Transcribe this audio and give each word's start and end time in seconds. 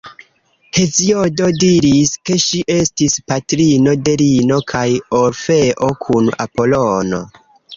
Heziodo 0.75 1.49
diris, 1.63 2.13
ke 2.29 2.37
ŝi 2.45 2.61
estis 2.77 3.19
patrino 3.33 3.95
de 4.09 4.15
Lino 4.25 4.59
kaj 4.75 4.87
Orfeo 5.21 5.91
kun 6.07 6.33
Apolono. 6.49 7.23